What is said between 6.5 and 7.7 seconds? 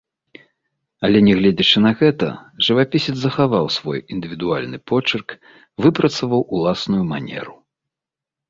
уласную манеру.